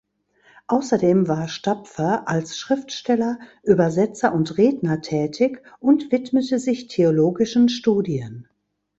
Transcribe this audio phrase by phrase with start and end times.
[0.65, 8.47] Ausserdem war Stapfer als Schriftsteller, Übersetzer und Redner tätig und widmete sich theologischen Studien.